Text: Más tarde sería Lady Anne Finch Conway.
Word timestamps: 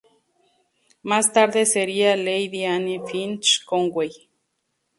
Más 1.03 1.31
tarde 1.31 1.63
sería 1.67 2.15
Lady 2.17 2.65
Anne 2.65 3.03
Finch 3.05 3.63
Conway. 3.63 4.09